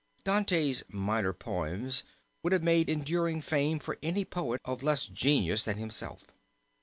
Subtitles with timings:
[0.23, 2.01] Dante's minor poems
[2.41, 6.23] would have made enduring fame for any poet of less genius than himself.